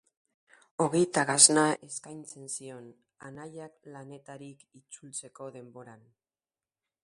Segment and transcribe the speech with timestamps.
[0.85, 2.87] Ogi ta gasna eskaintzen zion,
[3.29, 6.05] anaiak lanetarik itzultzeko denboran.